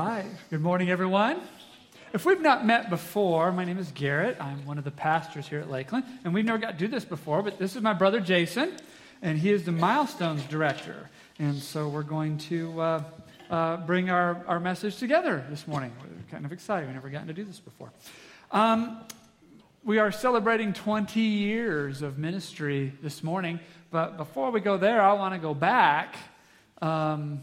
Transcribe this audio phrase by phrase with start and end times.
[0.00, 1.40] Hi, good morning, everyone.
[2.12, 4.36] If we've not met before, my name is Garrett.
[4.38, 7.04] I'm one of the pastors here at Lakeland, and we've never got to do this
[7.04, 8.76] before, but this is my brother Jason,
[9.22, 11.10] and he is the Milestones Director.
[11.40, 13.04] And so we're going to uh,
[13.50, 15.90] uh, bring our, our message together this morning.
[16.00, 16.86] We're kind of excited.
[16.86, 17.90] We've never gotten to do this before.
[18.52, 19.00] Um,
[19.82, 23.58] we are celebrating 20 years of ministry this morning,
[23.90, 26.14] but before we go there, I want to go back.
[26.80, 27.42] Um,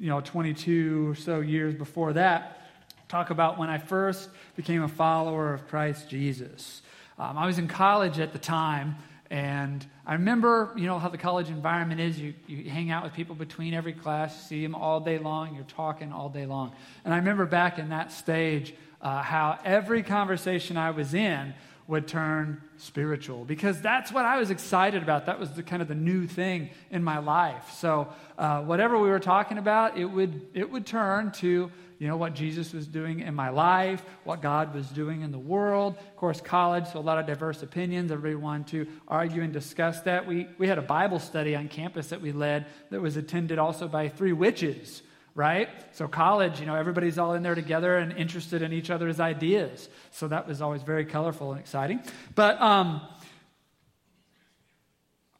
[0.00, 2.62] you know, 22 or so years before that,
[3.06, 6.80] talk about when I first became a follower of Christ Jesus.
[7.18, 8.96] Um, I was in college at the time,
[9.28, 12.18] and I remember, you know, how the college environment is.
[12.18, 15.54] You, you hang out with people between every class, you see them all day long,
[15.54, 16.72] you're talking all day long.
[17.04, 21.52] And I remember back in that stage uh, how every conversation I was in
[21.90, 25.26] would turn spiritual because that's what I was excited about.
[25.26, 27.72] That was the kind of the new thing in my life.
[27.72, 32.16] So uh, whatever we were talking about, it would it would turn to you know
[32.16, 35.96] what Jesus was doing in my life, what God was doing in the world.
[35.98, 38.12] Of course, college, so a lot of diverse opinions.
[38.12, 40.26] Everybody wanted to argue and discuss that.
[40.26, 43.88] We we had a Bible study on campus that we led that was attended also
[43.88, 45.02] by three witches
[45.34, 45.68] right?
[45.92, 49.88] So, college, you know, everybody's all in there together and interested in each other's ideas.
[50.10, 52.00] So, that was always very colorful and exciting.
[52.34, 53.00] But um,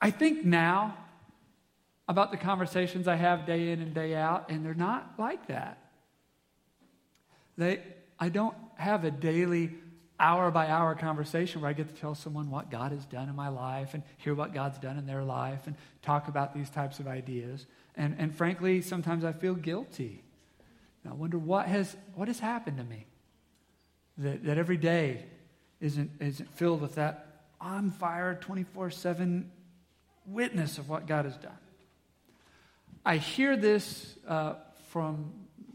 [0.01, 0.97] I think now
[2.09, 5.79] about the conversations I have day in and day out, and they're not like that.
[7.57, 7.81] They,
[8.19, 9.71] I don't have a daily
[10.21, 13.35] hour by hour conversation where I get to tell someone what God has done in
[13.35, 17.01] my life and hear what God's done in their life and talk about these types
[17.01, 17.67] of ideas.
[17.97, 20.23] And, and frankly, sometimes I feel guilty.
[21.09, 23.07] I wonder what has, what has happened to me
[24.19, 25.25] that, that every day
[25.81, 29.51] isn't, isn't filled with that on fire 24 7
[30.27, 31.59] witness of what God has done.
[33.05, 34.55] I hear this uh,
[34.89, 35.33] from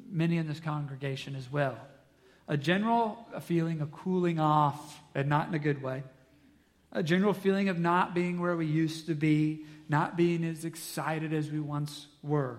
[0.10, 1.78] many in this congregation as well.
[2.48, 6.04] A general feeling of cooling off, and not in a good way.
[6.92, 11.34] A general feeling of not being where we used to be, not being as excited
[11.34, 12.58] as we once were.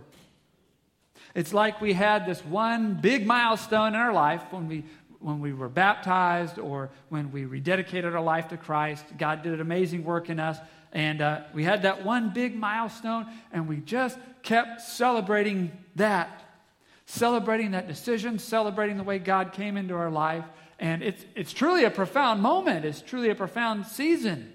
[1.34, 4.84] It's like we had this one big milestone in our life when we,
[5.20, 9.04] when we were baptized or when we rededicated our life to Christ.
[9.18, 10.58] God did an amazing work in us.
[10.92, 16.42] And uh, we had that one big milestone, and we just kept celebrating that.
[17.06, 20.44] Celebrating that decision, celebrating the way God came into our life.
[20.78, 22.84] And it's, it's truly a profound moment.
[22.84, 24.52] It's truly a profound season.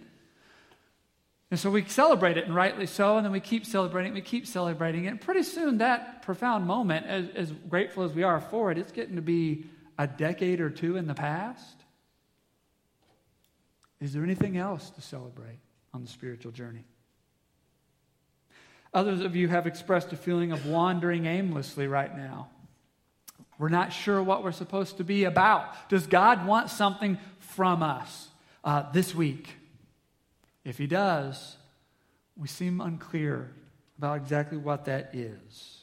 [1.49, 4.21] And so we celebrate it, and rightly so, and then we keep celebrating it, we
[4.21, 5.07] keep celebrating it.
[5.09, 8.93] And pretty soon, that profound moment, as, as grateful as we are for it, it's
[8.93, 9.65] getting to be
[9.97, 11.83] a decade or two in the past.
[13.99, 15.59] Is there anything else to celebrate
[15.93, 16.85] on the spiritual journey?
[18.93, 22.49] Others of you have expressed a feeling of wandering aimlessly right now.
[23.57, 25.87] We're not sure what we're supposed to be about.
[25.87, 28.29] Does God want something from us
[28.63, 29.55] uh, this week?
[30.65, 31.57] If he does,
[32.35, 33.51] we seem unclear
[33.97, 35.77] about exactly what that is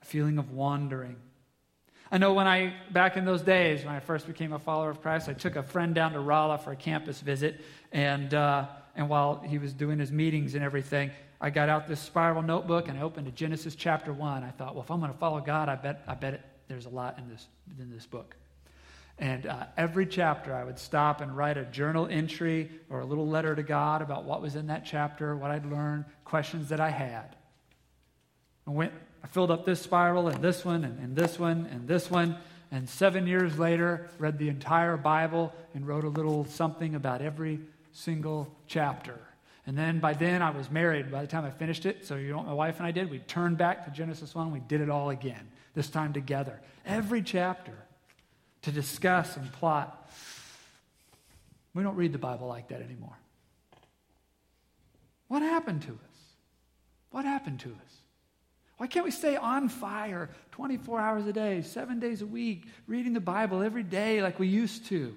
[0.00, 1.16] a feeling of wandering.
[2.10, 5.00] I know when I, back in those days, when I first became a follower of
[5.00, 7.60] Christ, I took a friend down to Rolla for a campus visit.
[7.92, 11.10] And, uh, and while he was doing his meetings and everything,
[11.42, 14.44] I got out this spiral notebook and I opened to Genesis chapter 1.
[14.44, 16.86] I thought, well, if I'm going to follow God, I bet, I bet it, there's
[16.86, 17.48] a lot in this,
[17.80, 18.36] in this book.
[19.18, 23.26] And uh, every chapter, I would stop and write a journal entry or a little
[23.26, 26.90] letter to God about what was in that chapter, what I'd learned, questions that I
[26.90, 27.34] had.
[28.68, 28.92] I went,
[29.24, 32.36] I filled up this spiral and this one and, and this one and this one.
[32.70, 37.58] And seven years later, read the entire Bible and wrote a little something about every
[37.92, 39.18] single chapter.
[39.66, 42.04] And then by then, I was married by the time I finished it.
[42.04, 43.10] So, you know what my wife and I did?
[43.10, 44.50] We turned back to Genesis 1.
[44.50, 46.60] We did it all again, this time together.
[46.84, 47.72] Every chapter
[48.62, 50.10] to discuss and plot.
[51.74, 53.16] We don't read the Bible like that anymore.
[55.28, 56.18] What happened to us?
[57.10, 57.96] What happened to us?
[58.78, 63.12] Why can't we stay on fire 24 hours a day, seven days a week, reading
[63.12, 65.16] the Bible every day like we used to?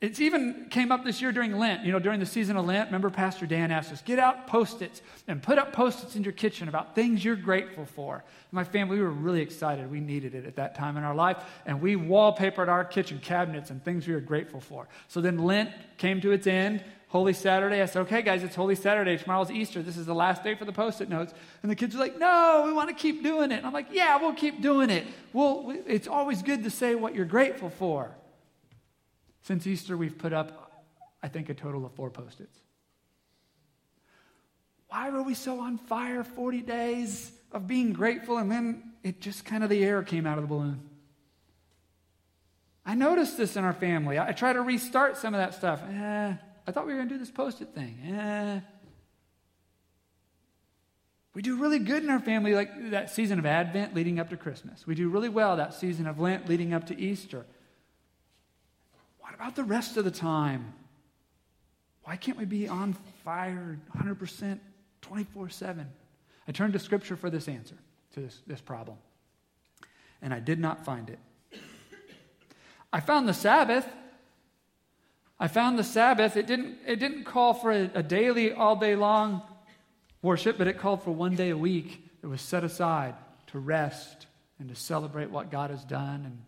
[0.00, 2.88] It's even came up this year during Lent, you know, during the season of Lent.
[2.88, 6.24] Remember, Pastor Dan asked us, get out post its and put up post its in
[6.24, 8.24] your kitchen about things you're grateful for.
[8.50, 9.90] my family, we were really excited.
[9.90, 11.36] We needed it at that time in our life.
[11.66, 14.88] And we wallpapered our kitchen cabinets and things we were grateful for.
[15.08, 16.82] So then Lent came to its end.
[17.08, 17.82] Holy Saturday.
[17.82, 19.18] I said, okay, guys, it's Holy Saturday.
[19.18, 19.82] Tomorrow's Easter.
[19.82, 21.34] This is the last day for the post it notes.
[21.62, 23.56] And the kids were like, no, we want to keep doing it.
[23.56, 25.04] And I'm like, yeah, we'll keep doing it.
[25.34, 28.14] Well, it's always good to say what you're grateful for.
[29.50, 30.86] Since Easter, we've put up,
[31.20, 32.56] I think, a total of four post its.
[34.86, 39.44] Why were we so on fire 40 days of being grateful, and then it just
[39.44, 40.88] kind of the air came out of the balloon.
[42.86, 44.20] I noticed this in our family.
[44.20, 45.82] I, try to restart some of that stuff.
[45.82, 46.32] Eh,
[46.68, 47.98] I thought we were going to do this post it thing.
[48.06, 48.60] Eh.
[51.34, 54.36] We do really good in our family, like that season of Advent leading up to
[54.36, 54.86] Christmas.
[54.86, 57.46] We do really well that season of Lent leading up to Easter.
[59.40, 60.74] About the rest of the time?
[62.04, 62.92] Why can't we be on
[63.24, 64.58] fire 100%
[65.00, 65.86] 24 7?
[66.46, 67.76] I turned to Scripture for this answer
[68.12, 68.98] to this, this problem,
[70.20, 71.18] and I did not find it.
[72.92, 73.88] I found the Sabbath.
[75.38, 76.36] I found the Sabbath.
[76.36, 79.40] It didn't, it didn't call for a, a daily, all day long
[80.20, 83.14] worship, but it called for one day a week that was set aside
[83.46, 84.26] to rest
[84.58, 86.42] and to celebrate what God has done and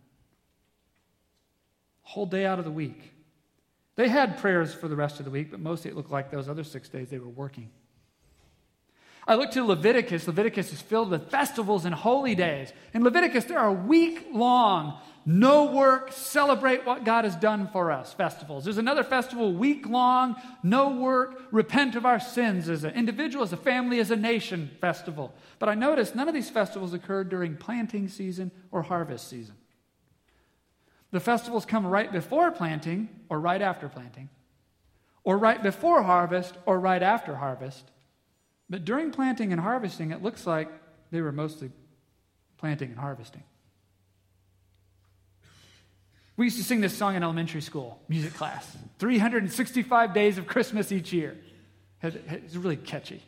[2.03, 3.13] whole day out of the week.
[3.95, 6.49] They had prayers for the rest of the week, but mostly it looked like those
[6.49, 7.71] other six days they were working.
[9.27, 10.27] I look to Leviticus.
[10.27, 12.73] Leviticus is filled with festivals and holy days.
[12.93, 18.13] In Leviticus, there are week long, no work, celebrate what God has done for us
[18.13, 18.65] festivals.
[18.65, 20.35] There's another festival, week long,
[20.65, 24.71] no work, repent of our sins as an individual, as a family, as a nation
[24.81, 25.33] festival.
[25.61, 29.55] But I noticed none of these festivals occurred during planting season or harvest season.
[31.13, 34.29] The festivals come right before planting or right after planting,
[35.25, 37.85] or right before harvest or right after harvest.
[38.69, 40.69] But during planting and harvesting, it looks like
[41.11, 41.71] they were mostly
[42.57, 43.43] planting and harvesting.
[46.37, 50.91] We used to sing this song in elementary school, music class 365 days of Christmas
[50.91, 51.37] each year.
[52.03, 53.23] It's really catchy.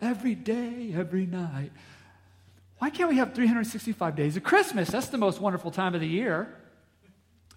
[0.00, 1.72] Every day, every night.
[2.82, 4.90] Why can't we have 365 days of Christmas?
[4.90, 6.52] That's the most wonderful time of the year.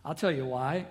[0.05, 0.85] I'll tell you why.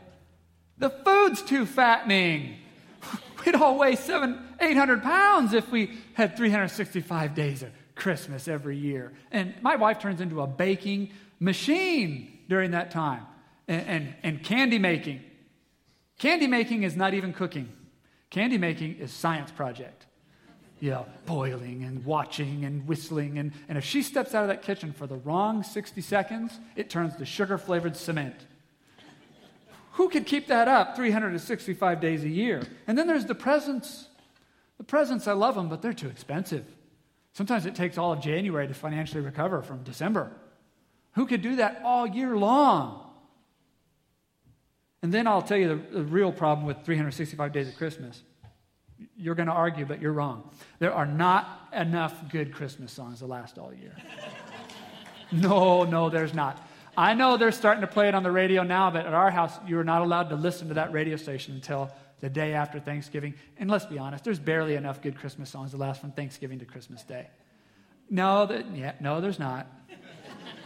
[0.76, 2.56] The food's too fattening.
[3.46, 9.12] We'd all weigh seven, 800 pounds if we had 365 days of Christmas every year.
[9.30, 13.22] And my wife turns into a baking machine during that time
[13.68, 15.20] and, and, and candy making.
[16.18, 17.72] Candy making is not even cooking.
[18.30, 20.06] Candy making is science project
[20.84, 23.38] you know, boiling and watching and whistling.
[23.38, 26.90] And, and if she steps out of that kitchen for the wrong 60 seconds, it
[26.90, 28.34] turns to sugar flavored cement.
[29.92, 32.62] Who could keep that up 365 days a year?
[32.86, 34.08] And then there's the presents.
[34.76, 36.66] The presents, I love them, but they're too expensive.
[37.32, 40.32] Sometimes it takes all of January to financially recover from December.
[41.12, 43.10] Who could do that all year long?
[45.00, 48.22] And then I'll tell you the, the real problem with 365 days of Christmas
[49.16, 50.50] you're going to argue, but you're wrong.
[50.78, 53.96] There are not enough good Christmas songs to last all year.
[55.32, 56.66] no, no, there's not.
[56.96, 59.52] I know they're starting to play it on the radio now, but at our house,
[59.66, 63.34] you are not allowed to listen to that radio station until the day after Thanksgiving.
[63.58, 66.64] And let's be honest, there's barely enough good Christmas songs to last from Thanksgiving to
[66.64, 67.26] Christmas Day.
[68.10, 69.66] No, that, yeah, no, there's not.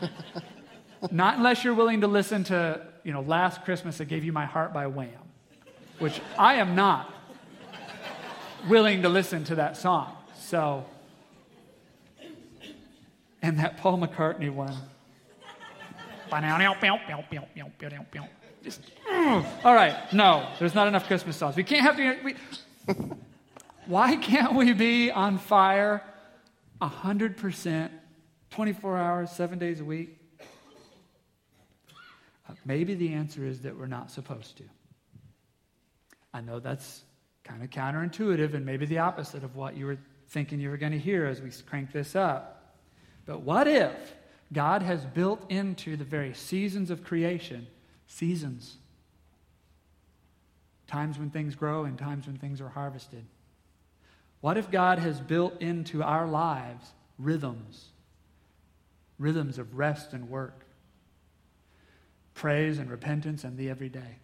[1.11, 4.45] not unless you're willing to listen to, you know, Last Christmas I Gave You My
[4.45, 5.11] Heart by Wham,
[5.99, 7.13] which I am not
[8.69, 10.17] willing to listen to that song.
[10.41, 10.87] So,
[13.43, 14.75] and that Paul McCartney one.
[19.65, 21.57] All right, no, there's not enough Christmas songs.
[21.57, 22.19] We can't have to.
[22.23, 22.35] We,
[23.87, 26.03] why can't we be on fire
[26.83, 27.91] 100%,
[28.51, 30.19] 24 hours, seven days a week?
[32.49, 34.65] Uh, maybe the answer is that we're not supposed to.
[36.35, 37.03] I know that's
[37.49, 40.93] kind of counterintuitive and maybe the opposite of what you were thinking you were going
[40.93, 42.75] to hear as we crank this up.
[43.25, 44.15] But what if
[44.53, 47.67] God has built into the very seasons of creation
[48.07, 48.77] seasons?
[50.87, 53.25] Times when things grow and times when things are harvested.
[54.41, 57.89] What if God has built into our lives rhythms?
[59.19, 60.65] Rhythms of rest and work,
[62.35, 64.19] praise and repentance and the everyday.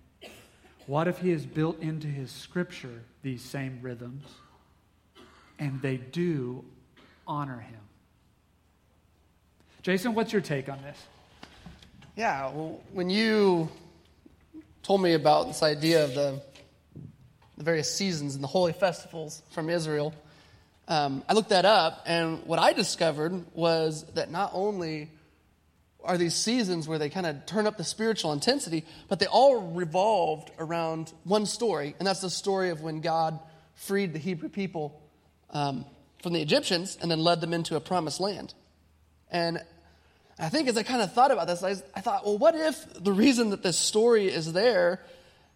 [0.86, 4.24] What if he has built into his scripture these same rhythms
[5.58, 6.64] and they do
[7.26, 7.80] honor him?
[9.82, 10.98] Jason, what's your take on this?
[12.16, 13.68] Yeah, well, when you
[14.82, 16.42] told me about this idea of the,
[17.56, 20.14] the various seasons and the holy festivals from Israel,
[20.86, 25.10] um, I looked that up, and what I discovered was that not only
[26.04, 29.72] are these seasons where they kind of turn up the spiritual intensity, but they all
[29.72, 33.38] revolved around one story, and that's the story of when God
[33.74, 35.00] freed the Hebrew people
[35.50, 35.84] um,
[36.22, 38.54] from the Egyptians and then led them into a promised land.
[39.30, 39.60] And
[40.38, 43.02] I think as I kind of thought about this, I, I thought, well, what if
[43.02, 45.00] the reason that this story is there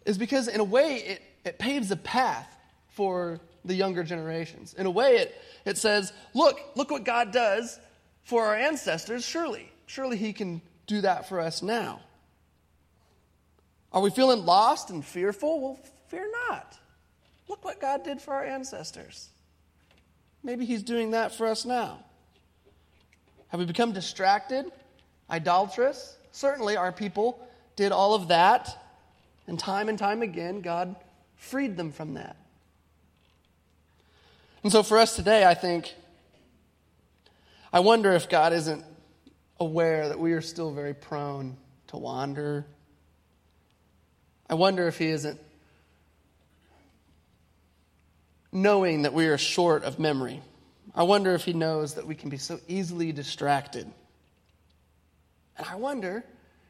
[0.04, 2.48] is because, in a way, it, it paves a path
[2.88, 4.74] for the younger generations.
[4.74, 7.78] In a way, it, it says, look, look what God does
[8.24, 9.24] for our ancestors.
[9.24, 12.00] Surely, surely He can do that for us now.
[13.92, 15.61] Are we feeling lost and fearful?
[15.61, 16.78] Well, fear not.
[17.49, 19.30] Look what God did for our ancestors.
[20.42, 22.04] Maybe He's doing that for us now.
[23.49, 24.71] Have we become distracted,
[25.30, 26.16] idolatrous?
[26.33, 27.40] Certainly, our people
[27.76, 28.76] did all of that,
[29.47, 30.95] and time and time again, God
[31.37, 32.37] freed them from that.
[34.62, 35.95] And so, for us today, I think,
[37.73, 38.85] I wonder if God isn't
[39.60, 41.56] aware that we are still very prone
[41.88, 42.66] to wander.
[44.48, 45.40] I wonder if He isn't
[48.52, 50.40] knowing that we are short of memory.
[50.94, 53.90] I wonder if He knows that we can be so easily distracted.
[55.56, 56.24] And I wonder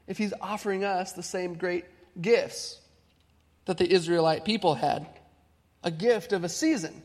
[0.07, 1.85] if He's offering us the same great
[2.21, 2.81] gifts
[3.67, 5.07] that the Israelite people had
[5.85, 7.03] a gift of a season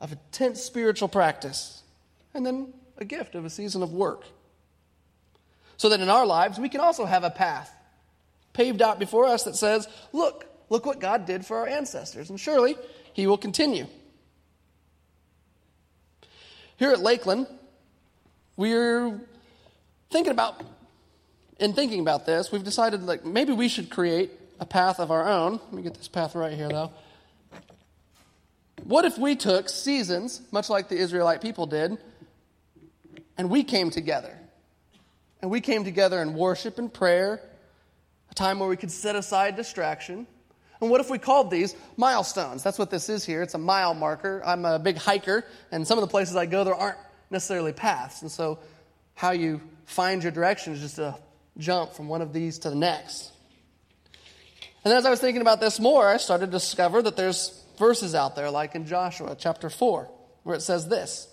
[0.00, 1.82] of intense spiritual practice,
[2.34, 4.24] and then a gift of a season of work.
[5.80, 7.74] So that in our lives, we can also have a path
[8.52, 12.38] paved out before us that says, Look, look what God did for our ancestors, and
[12.38, 12.76] surely
[13.14, 13.86] He will continue.
[16.76, 17.46] Here at Lakeland,
[18.58, 19.22] we're
[20.10, 20.62] thinking about,
[21.58, 25.26] in thinking about this, we've decided like maybe we should create a path of our
[25.26, 25.52] own.
[25.52, 26.92] Let me get this path right here, though.
[28.84, 31.96] What if we took seasons, much like the Israelite people did,
[33.38, 34.36] and we came together?
[35.42, 37.40] And we came together in worship and prayer,
[38.30, 40.26] a time where we could set aside distraction.
[40.80, 42.62] And what if we called these milestones?
[42.62, 43.42] That's what this is here.
[43.42, 44.42] It's a mile marker.
[44.44, 46.98] I'm a big hiker, and some of the places I go, there aren't
[47.30, 48.22] necessarily paths.
[48.22, 48.58] And so,
[49.14, 51.16] how you find your direction is just a
[51.58, 53.32] jump from one of these to the next.
[54.84, 58.14] And as I was thinking about this more, I started to discover that there's verses
[58.14, 60.10] out there, like in Joshua chapter 4,
[60.42, 61.29] where it says this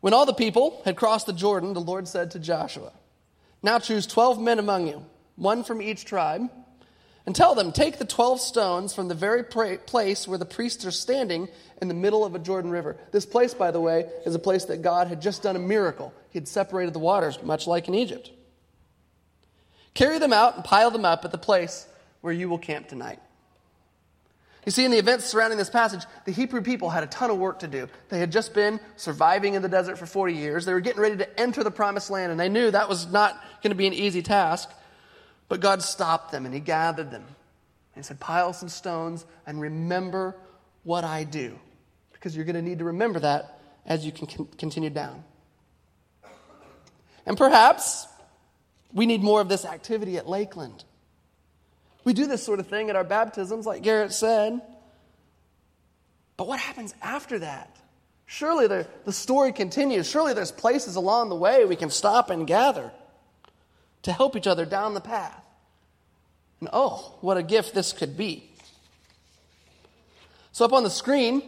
[0.00, 2.92] When all the people had crossed the Jordan, the Lord said to Joshua,
[3.62, 5.04] Now choose 12 men among you,
[5.36, 6.50] one from each tribe,
[7.26, 10.90] and tell them, Take the 12 stones from the very place where the priests are
[10.90, 11.48] standing
[11.82, 12.96] in the middle of a Jordan River.
[13.12, 16.14] This place, by the way, is a place that God had just done a miracle.
[16.30, 18.30] He had separated the waters, much like in Egypt.
[19.92, 21.86] Carry them out and pile them up at the place
[22.22, 23.18] where you will camp tonight.
[24.66, 27.38] You see, in the events surrounding this passage, the Hebrew people had a ton of
[27.38, 27.88] work to do.
[28.10, 30.66] They had just been surviving in the desert for 40 years.
[30.66, 33.42] They were getting ready to enter the promised land, and they knew that was not
[33.62, 34.68] going to be an easy task.
[35.48, 37.22] But God stopped them and He gathered them.
[37.22, 40.36] And He said, Pile some stones and remember
[40.84, 41.58] what I do.
[42.12, 44.26] Because you're going to need to remember that as you can
[44.58, 45.24] continue down.
[47.26, 48.06] And perhaps
[48.92, 50.84] we need more of this activity at Lakeland.
[52.04, 54.60] We do this sort of thing at our baptisms, like Garrett said.
[56.36, 57.76] But what happens after that?
[58.26, 60.08] Surely the, the story continues.
[60.08, 62.90] Surely there's places along the way we can stop and gather
[64.02, 65.44] to help each other down the path.
[66.60, 68.50] And oh, what a gift this could be.
[70.52, 71.42] So, up on the screen,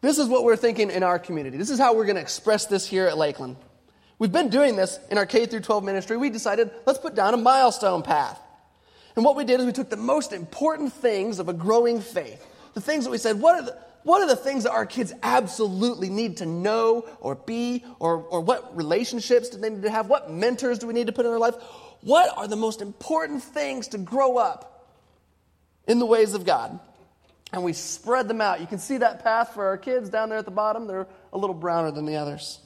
[0.00, 1.56] this is what we're thinking in our community.
[1.56, 3.56] This is how we're going to express this here at Lakeland.
[4.18, 6.16] We've been doing this in our K through 12 ministry.
[6.16, 8.40] We decided let's put down a milestone path.
[9.14, 12.44] And what we did is we took the most important things of a growing faith,
[12.74, 15.12] the things that we said, what are the, what are the things that our kids
[15.22, 20.08] absolutely need to know or be, or, or what relationships do they need to have?
[20.08, 21.56] What mentors do we need to put in their life?
[22.02, 24.86] What are the most important things to grow up
[25.88, 26.78] in the ways of God?
[27.52, 28.60] And we spread them out.
[28.60, 30.86] You can see that path for our kids down there at the bottom.
[30.86, 32.60] They're a little browner than the others.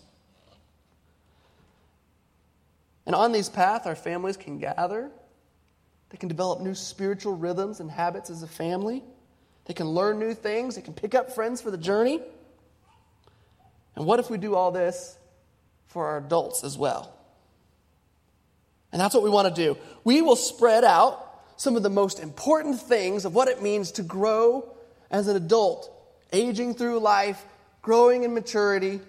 [3.06, 5.10] And on these paths, our families can gather.
[6.10, 9.02] They can develop new spiritual rhythms and habits as a family.
[9.64, 10.76] They can learn new things.
[10.76, 12.20] They can pick up friends for the journey.
[13.96, 15.16] And what if we do all this
[15.86, 17.14] for our adults as well?
[18.92, 19.78] And that's what we want to do.
[20.04, 21.26] We will spread out
[21.56, 24.68] some of the most important things of what it means to grow
[25.10, 25.90] as an adult,
[26.32, 27.44] aging through life,
[27.82, 29.00] growing in maturity,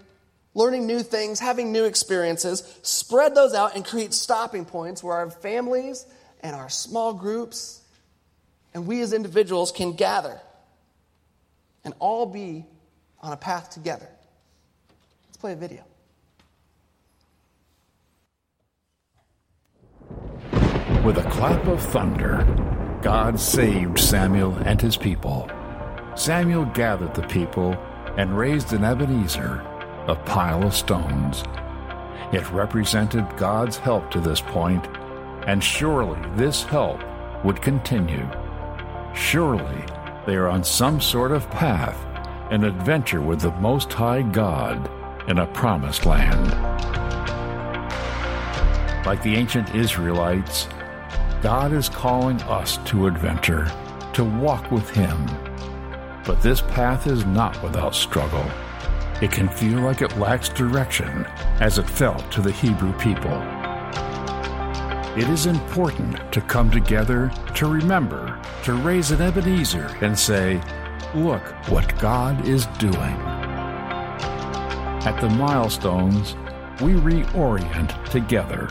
[0.54, 5.30] learning new things, having new experiences, spread those out and create stopping points where our
[5.30, 6.06] families
[6.42, 7.82] and our small groups
[8.74, 10.40] and we as individuals can gather
[11.84, 12.66] and all be
[13.22, 14.08] on a path together.
[15.28, 15.84] Let's play a video.
[21.04, 22.46] With a clap of thunder,
[23.02, 25.50] God saved Samuel and his people.
[26.16, 27.74] Samuel gathered the people
[28.18, 29.66] and raised an Ebenezer
[30.08, 31.44] a pile of stones.
[32.34, 34.88] It represented God's help to this point,
[35.48, 37.02] and surely this help
[37.44, 38.28] would continue.
[39.14, 39.84] Surely
[40.26, 41.98] They are on some sort of path,
[42.52, 44.90] an adventure with the Most High God
[45.28, 46.52] in a promised land.
[49.04, 50.68] Like the ancient Israelites,
[51.42, 53.72] God is calling us to adventure,
[54.14, 55.26] to walk with Him.
[56.24, 58.46] But this path is not without struggle.
[59.22, 61.26] It can feel like it lacks direction,
[61.60, 63.40] as it felt to the Hebrew people.
[65.16, 70.60] It is important to come together, to remember, to raise an Ebenezer and say,
[71.14, 72.96] Look what God is doing.
[75.04, 76.36] At the milestones,
[76.82, 78.70] we reorient together.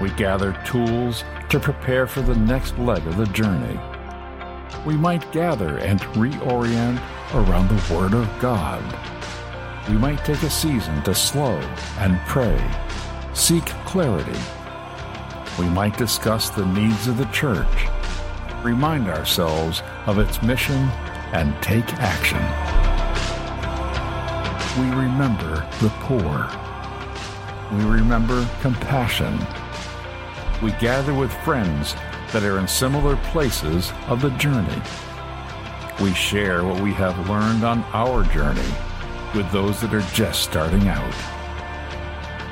[0.00, 3.78] We gather tools to prepare for the next leg of the journey.
[4.84, 7.00] We might gather and reorient
[7.34, 8.82] around the Word of God.
[9.88, 11.58] We might take a season to slow
[11.98, 12.60] and pray,
[13.34, 14.38] seek clarity.
[15.58, 17.86] We might discuss the needs of the church,
[18.62, 20.88] remind ourselves of its mission,
[21.32, 22.42] and take action.
[24.80, 26.50] We remember the poor.
[27.72, 29.38] We remember compassion
[30.62, 31.94] we gather with friends
[32.32, 34.82] that are in similar places of the journey.
[36.00, 38.72] We share what we have learned on our journey
[39.36, 41.14] with those that are just starting out.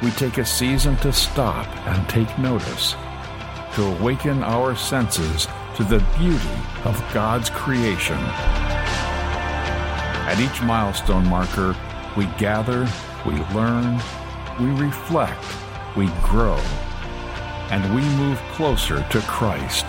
[0.02, 2.94] We take a season to stop and take notice,
[3.74, 8.18] to awaken our senses to the beauty of God's creation.
[10.26, 11.74] At each milestone marker,
[12.16, 12.86] we gather,
[13.26, 14.00] we learn,
[14.60, 15.44] we reflect,
[15.96, 16.60] we grow
[17.70, 19.86] and we move closer to Christ,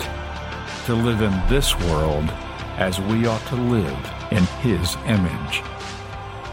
[0.85, 2.29] to live in this world
[2.77, 5.61] as we ought to live in His image.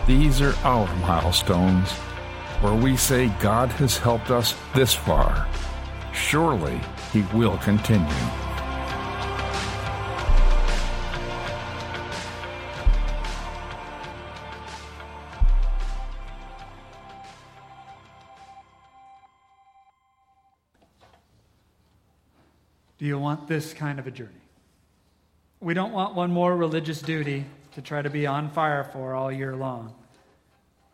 [0.05, 1.93] These are our milestones
[2.61, 5.47] where we say God has helped us this far.
[6.13, 6.81] Surely
[7.13, 8.09] He will continue.
[22.99, 24.31] Do you want this kind of a journey?
[25.61, 29.31] We don't want one more religious duty to try to be on fire for all
[29.31, 29.95] year long.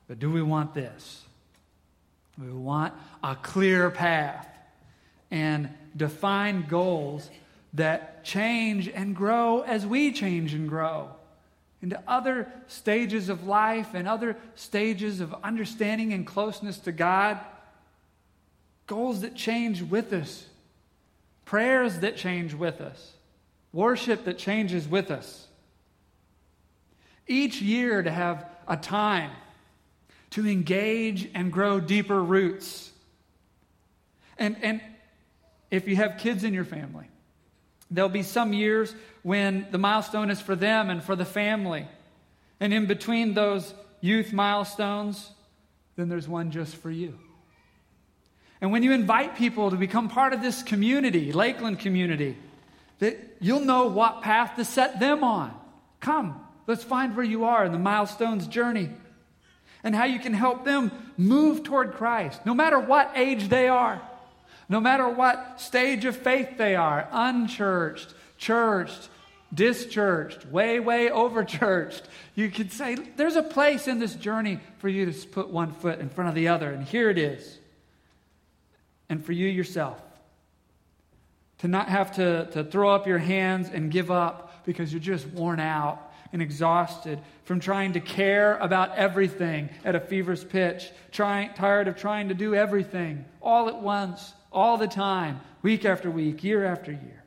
[0.06, 1.22] But do we want this?
[2.38, 4.46] We want a clear path
[5.30, 7.28] and defined goals
[7.74, 11.10] that change and grow as we change and grow
[11.82, 17.38] into other stages of life and other stages of understanding and closeness to God.
[18.86, 20.46] Goals that change with us
[21.48, 23.14] prayers that change with us,
[23.72, 25.47] worship that changes with us.
[27.28, 29.30] Each year to have a time
[30.30, 32.90] to engage and grow deeper roots.
[34.38, 34.80] And, and
[35.70, 37.06] if you have kids in your family,
[37.90, 41.86] there'll be some years when the milestone is for them and for the family.
[42.60, 45.30] And in between those youth milestones,
[45.96, 47.18] then there's one just for you.
[48.60, 52.36] And when you invite people to become part of this community, Lakeland community,
[52.98, 55.54] that you'll know what path to set them on.
[56.00, 58.90] Come, let's find where you are in the milestones journey
[59.82, 64.00] and how you can help them move toward Christ, no matter what age they are,
[64.68, 69.08] no matter what stage of faith they are unchurched, churched,
[69.52, 72.02] dischurched, way, way overchurched.
[72.34, 76.00] You could say, there's a place in this journey for you to put one foot
[76.00, 77.58] in front of the other, and here it is
[79.08, 79.98] and for you yourself.
[81.60, 85.26] To not have to, to throw up your hands and give up because you're just
[85.28, 91.52] worn out and exhausted from trying to care about everything at a fever's pitch, trying,
[91.54, 96.44] tired of trying to do everything all at once, all the time, week after week,
[96.44, 97.24] year after year.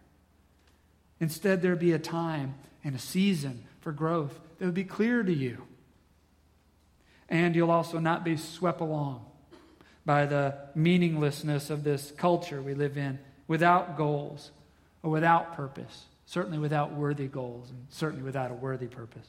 [1.19, 5.33] Instead, there be a time and a season for growth that would be clear to
[5.33, 5.57] you.
[7.29, 9.25] And you'll also not be swept along
[10.05, 14.51] by the meaninglessness of this culture we live in without goals
[15.03, 19.27] or without purpose, certainly without worthy goals, and certainly without a worthy purpose.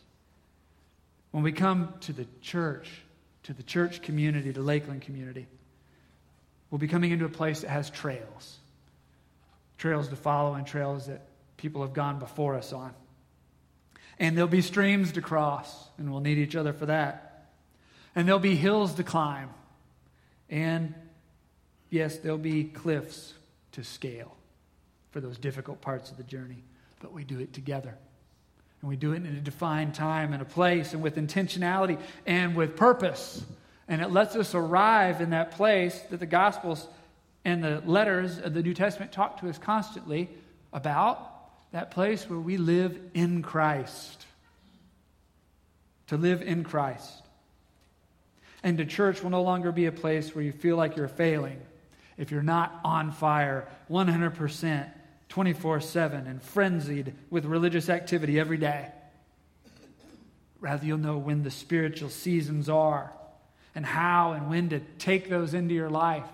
[1.33, 2.89] When we come to the church,
[3.43, 5.49] to the church community, the Lakeland community,
[6.71, 8.59] we'll be coming into a place that has trails
[9.79, 11.23] trails to follow and trails that
[11.57, 12.95] people have gone before us on.
[14.21, 17.49] And there'll be streams to cross, and we'll need each other for that.
[18.15, 19.51] And there'll be hills to climb,
[20.49, 20.95] and
[21.91, 23.35] yes, there'll be cliffs
[23.73, 24.37] to scale
[25.11, 26.63] for those difficult parts of the journey,
[27.03, 27.95] but we do it together.
[28.81, 32.57] And we do it in a defined time and a place and with intentionality and
[32.57, 33.45] with purpose.
[33.89, 36.89] And it lets us arrive in that place that the Gospels
[37.45, 40.31] and the letters of the New Testament talk to us constantly
[40.73, 41.29] about
[41.73, 44.25] that place where we live in Christ.
[46.09, 47.23] To live in Christ.
[48.63, 51.61] And the church will no longer be a place where you feel like you're failing
[52.17, 54.89] if you're not on fire 100%,
[55.33, 58.87] 24 7, and frenzied with religious activity every day.
[60.61, 63.11] Rather, you'll know when the spiritual seasons are
[63.75, 66.27] and how and when to take those into your life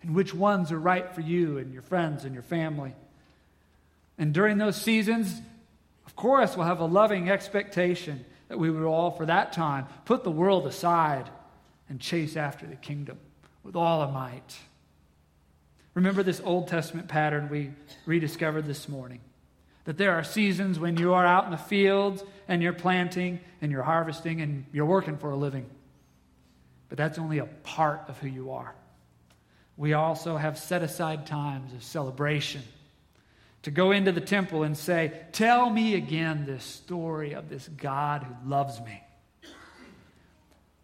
[0.00, 2.94] and which ones are right for you and your friends and your family.
[4.16, 5.38] And during those seasons,
[6.06, 10.24] of course, we'll have a loving expectation that we would all, for that time, put
[10.24, 11.28] the world aside
[11.90, 13.18] and chase after the kingdom
[13.62, 14.56] with all our might.
[15.96, 17.70] Remember this Old Testament pattern we
[18.04, 19.18] rediscovered this morning
[19.84, 23.72] that there are seasons when you are out in the fields and you're planting and
[23.72, 25.64] you're harvesting and you're working for a living.
[26.90, 28.74] But that's only a part of who you are.
[29.78, 32.62] We also have set aside times of celebration
[33.62, 38.22] to go into the temple and say, Tell me again this story of this God
[38.22, 39.02] who loves me.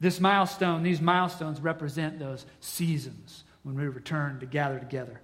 [0.01, 5.21] This milestone, these milestones represent those seasons when we return to gather together.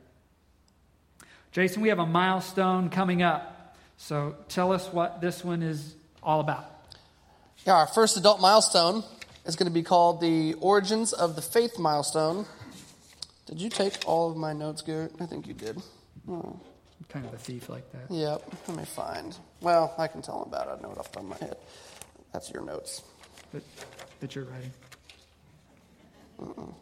[1.53, 3.77] Jason, we have a milestone coming up.
[3.97, 6.67] So tell us what this one is all about.
[7.67, 9.03] Yeah, our first adult milestone
[9.45, 12.47] is going to be called the Origins of the Faith milestone.
[13.47, 15.13] Did you take all of my notes, Garrett?
[15.21, 15.81] I think you did.
[16.29, 16.61] Oh.
[17.09, 18.15] kind of a thief like that.
[18.15, 18.43] Yep.
[18.69, 19.37] Let me find.
[19.61, 20.79] Well, I can tell him about it.
[20.79, 21.57] I know it off the top of my head.
[22.33, 23.03] That's your notes.
[23.53, 23.63] But
[24.21, 24.73] that you're writing.
[26.41, 26.75] Mm-mm.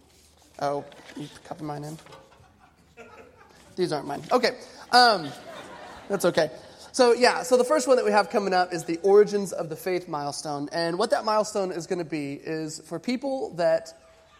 [0.60, 0.84] Oh,
[1.16, 1.98] you copy mine in?
[3.76, 4.22] These aren't mine.
[4.32, 4.56] Okay.
[4.90, 5.28] Um,
[6.08, 6.50] that's okay.
[6.92, 9.68] So, yeah, so the first one that we have coming up is the Origins of
[9.68, 10.70] the Faith milestone.
[10.72, 13.92] And what that milestone is going to be is for people that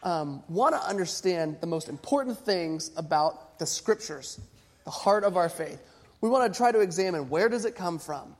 [0.03, 4.41] um, want to understand the most important things about the scriptures,
[4.85, 5.83] the heart of our faith.
[6.23, 8.35] We want to try to examine where does it come from?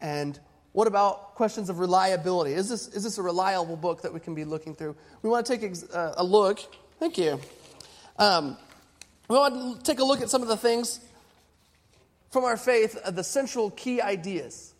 [0.00, 0.38] And
[0.72, 2.52] what about questions of reliability?
[2.52, 4.96] Is this, is this a reliable book that we can be looking through?
[5.22, 6.60] We want to take a, uh, a look.
[6.98, 7.40] Thank you.
[8.18, 8.56] Um,
[9.28, 11.00] we want to take a look at some of the things
[12.30, 14.74] from our faith, uh, the central key ideas.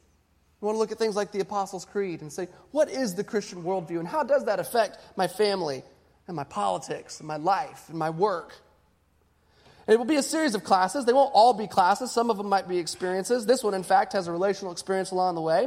[0.60, 3.24] We want to look at things like the Apostles' Creed and say, what is the
[3.24, 5.82] Christian worldview and how does that affect my family
[6.26, 8.54] and my politics and my life and my work?
[9.88, 11.06] And it will be a series of classes.
[11.06, 13.46] They won't all be classes, some of them might be experiences.
[13.46, 15.66] This one, in fact, has a relational experience along the way.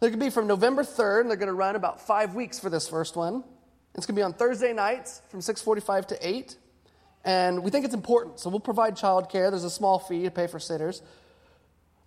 [0.00, 2.60] They're going to be from November 3rd, and they're going to run about five weeks
[2.60, 3.42] for this first one.
[3.94, 6.56] It's going to be on Thursday nights from 6:45 to 8.
[7.24, 9.48] And we think it's important, so we'll provide childcare.
[9.48, 11.00] There's a small fee to pay for sitters.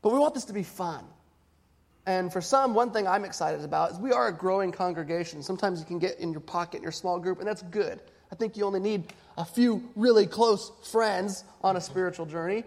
[0.03, 1.03] But we want this to be fun.
[2.05, 5.41] And for some, one thing I'm excited about is we are a growing congregation.
[5.41, 7.99] Sometimes you can get in your pocket in your small group, and that's good.
[8.31, 12.63] I think you only need a few really close friends on a spiritual journey.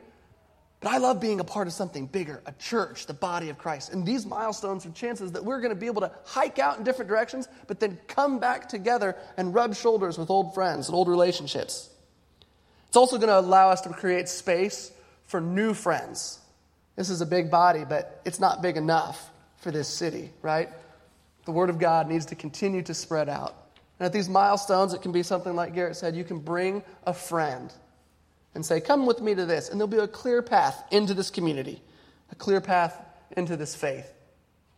[0.81, 3.93] But I love being a part of something bigger, a church, the body of Christ.
[3.93, 6.85] And these milestones are chances that we're going to be able to hike out in
[6.85, 11.09] different directions, but then come back together and rub shoulders with old friends and old
[11.09, 11.91] relationships.
[12.89, 14.91] It's also going to allow us to create space
[15.27, 16.39] for new friends.
[16.97, 20.71] This is a big body, but it's not big enough for this city, right?
[21.45, 23.55] The Word of God needs to continue to spread out.
[24.01, 27.15] And at these milestones, it can be something like Garrett said you can bring a
[27.15, 27.73] friend
[28.55, 29.69] and say, Come with me to this.
[29.69, 31.81] And there'll be a clear path into this community,
[32.33, 32.99] a clear path
[33.37, 34.11] into this faith.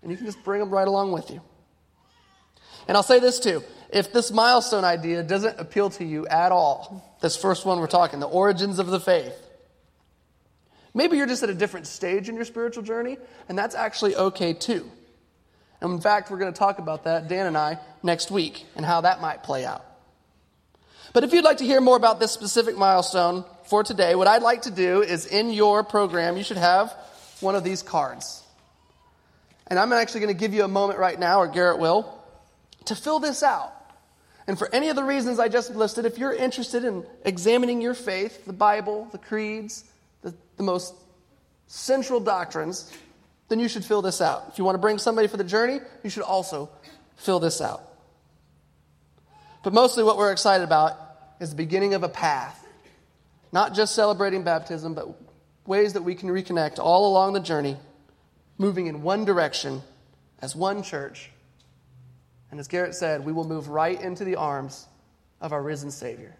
[0.03, 1.41] And you can just bring them right along with you.
[2.89, 7.17] And I'll say this too if this milestone idea doesn't appeal to you at all,
[7.23, 9.35] this first one we're talking, the origins of the faith,
[10.95, 13.17] Maybe you're just at a different stage in your spiritual journey,
[13.49, 14.91] and that's actually okay too.
[15.83, 19.01] In fact, we're going to talk about that, Dan and I, next week, and how
[19.01, 19.85] that might play out.
[21.13, 24.43] But if you'd like to hear more about this specific milestone for today, what I'd
[24.43, 26.95] like to do is in your program, you should have
[27.41, 28.43] one of these cards.
[29.67, 32.19] And I'm actually going to give you a moment right now, or Garrett will,
[32.87, 33.73] to fill this out.
[34.47, 37.95] And for any of the reasons I just listed, if you're interested in examining your
[37.95, 39.85] faith, the Bible, the creeds,
[40.23, 40.95] the, the most
[41.67, 42.93] central doctrines,
[43.53, 44.47] then you should fill this out.
[44.49, 46.71] If you want to bring somebody for the journey, you should also
[47.17, 47.87] fill this out.
[49.63, 50.97] But mostly what we're excited about
[51.39, 52.67] is the beginning of a path.
[53.53, 55.09] Not just celebrating baptism, but
[55.67, 57.77] ways that we can reconnect all along the journey,
[58.57, 59.83] moving in one direction
[60.41, 61.31] as one church.
[62.51, 64.87] And as Garrett said, we will move right into the arms
[65.43, 66.35] of our risen Savior.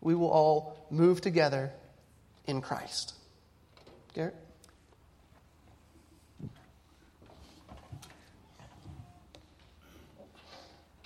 [0.00, 1.72] We will all move together
[2.46, 3.14] in Christ.
[4.14, 4.36] Garrett?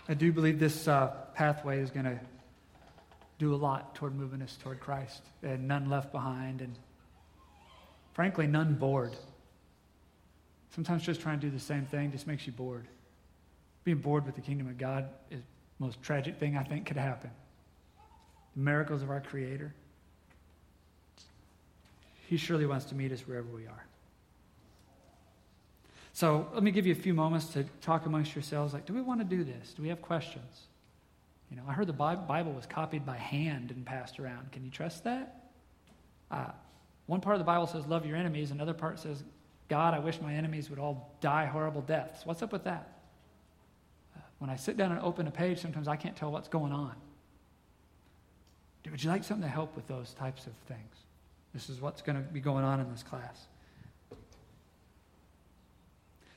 [0.06, 2.20] I do believe this uh, pathway is going to
[3.38, 6.74] do a lot toward moving us toward Christ, and none left behind, and
[8.12, 9.16] frankly, none bored.
[10.74, 12.86] Sometimes just trying to do the same thing just makes you bored.
[13.84, 16.96] Being bored with the kingdom of God is the most tragic thing I think could
[16.96, 17.30] happen.
[18.56, 19.74] The miracles of our Creator.
[22.28, 23.84] He surely wants to meet us wherever we are.
[26.14, 28.72] So let me give you a few moments to talk amongst yourselves.
[28.72, 29.74] Like, do we want to do this?
[29.74, 30.62] Do we have questions?
[31.50, 34.52] You know, I heard the Bible was copied by hand and passed around.
[34.52, 35.50] Can you trust that?
[36.30, 36.52] Uh,
[37.06, 38.52] one part of the Bible says, love your enemies.
[38.52, 39.24] Another part says,
[39.68, 42.24] God, I wish my enemies would all die horrible deaths.
[42.24, 42.92] What's up with that?
[44.16, 46.72] Uh, when I sit down and open a page, sometimes I can't tell what's going
[46.72, 46.94] on.
[48.88, 50.94] Would you like something to help with those types of things?
[51.52, 53.46] This is what's going to be going on in this class.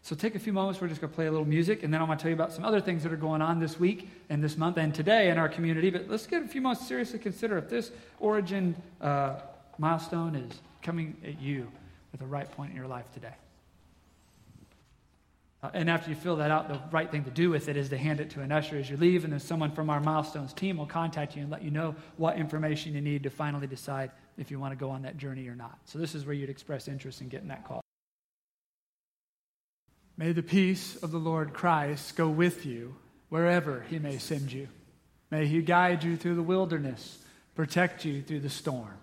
[0.08, 0.80] So take a few moments.
[0.80, 2.36] We're just going to play a little music, and then I'm going to tell you
[2.36, 5.30] about some other things that are going on this week and this month and today
[5.30, 5.90] in our community.
[5.90, 7.92] But let's get a few moments to seriously consider if this
[8.22, 9.42] origin uh,
[9.78, 11.70] milestone is coming at you
[12.14, 13.34] at the right point in your life today.
[15.62, 17.90] Uh, and after you fill that out, the right thing to do with it is
[17.90, 20.54] to hand it to an usher as you leave, and then someone from our milestones
[20.54, 24.10] team will contact you and let you know what information you need to finally decide
[24.38, 25.78] if you want to go on that journey or not.
[25.84, 27.84] So this is where you'd express interest in getting that call.
[30.18, 32.96] May the peace of the Lord Christ go with you
[33.30, 34.68] wherever he may send you.
[35.30, 37.20] May he guide you through the wilderness,
[37.56, 38.98] protect you through the storm.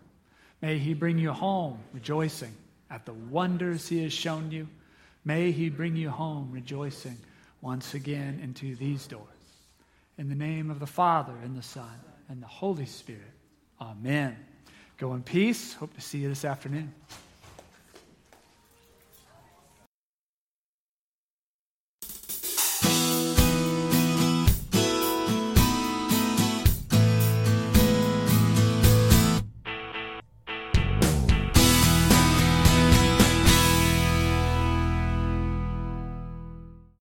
[0.61, 2.53] May he bring you home rejoicing
[2.90, 4.66] at the wonders he has shown you.
[5.24, 7.16] May he bring you home rejoicing
[7.61, 9.29] once again into these doors.
[10.18, 13.22] In the name of the Father, and the Son, and the Holy Spirit.
[13.81, 14.37] Amen.
[14.96, 15.74] Go in peace.
[15.74, 16.92] Hope to see you this afternoon.